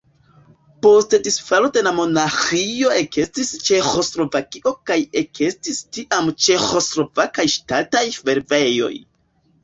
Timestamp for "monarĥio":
1.97-2.87